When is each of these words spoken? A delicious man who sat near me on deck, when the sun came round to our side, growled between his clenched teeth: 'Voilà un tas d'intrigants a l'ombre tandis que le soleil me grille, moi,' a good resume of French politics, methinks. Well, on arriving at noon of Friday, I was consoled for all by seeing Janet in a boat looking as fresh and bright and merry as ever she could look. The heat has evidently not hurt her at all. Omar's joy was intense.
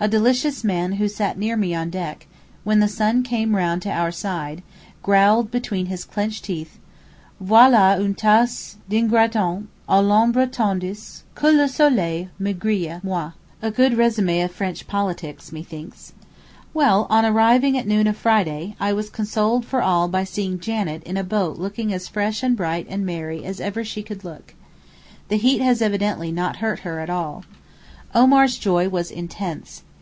A 0.00 0.08
delicious 0.08 0.64
man 0.64 0.94
who 0.94 1.06
sat 1.06 1.38
near 1.38 1.56
me 1.56 1.76
on 1.76 1.88
deck, 1.88 2.26
when 2.64 2.80
the 2.80 2.88
sun 2.88 3.22
came 3.22 3.54
round 3.54 3.82
to 3.82 3.88
our 3.88 4.10
side, 4.10 4.64
growled 5.00 5.52
between 5.52 5.86
his 5.86 6.04
clenched 6.04 6.42
teeth: 6.44 6.80
'Voilà 7.40 7.96
un 8.00 8.12
tas 8.12 8.78
d'intrigants 8.88 9.68
a 9.88 10.02
l'ombre 10.02 10.48
tandis 10.48 11.22
que 11.36 11.52
le 11.52 11.68
soleil 11.68 12.30
me 12.36 12.52
grille, 12.52 12.98
moi,' 13.04 13.30
a 13.62 13.70
good 13.70 13.96
resume 13.96 14.40
of 14.42 14.50
French 14.50 14.88
politics, 14.88 15.52
methinks. 15.52 16.12
Well, 16.74 17.06
on 17.08 17.24
arriving 17.24 17.78
at 17.78 17.86
noon 17.86 18.08
of 18.08 18.16
Friday, 18.16 18.74
I 18.80 18.92
was 18.92 19.08
consoled 19.08 19.64
for 19.64 19.82
all 19.82 20.08
by 20.08 20.24
seeing 20.24 20.58
Janet 20.58 21.04
in 21.04 21.16
a 21.16 21.22
boat 21.22 21.58
looking 21.60 21.92
as 21.92 22.08
fresh 22.08 22.42
and 22.42 22.56
bright 22.56 22.88
and 22.90 23.06
merry 23.06 23.44
as 23.44 23.60
ever 23.60 23.84
she 23.84 24.02
could 24.02 24.24
look. 24.24 24.54
The 25.28 25.36
heat 25.36 25.60
has 25.62 25.80
evidently 25.80 26.32
not 26.32 26.56
hurt 26.56 26.80
her 26.80 26.98
at 26.98 27.08
all. 27.08 27.44
Omar's 28.16 28.58
joy 28.58 28.88
was 28.88 29.08
intense. 29.08 29.84